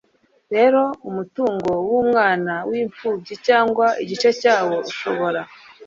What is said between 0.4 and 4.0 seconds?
rero umutungo w'umwana w'imfubyi cyangwa